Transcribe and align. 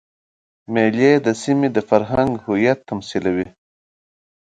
مېلې 0.73 1.11
د 1.25 1.27
سیمي 1.41 1.69
د 1.75 1.77
فرهنګ 1.89 2.31
هویت 2.45 2.79
تمثیلوي. 2.89 3.47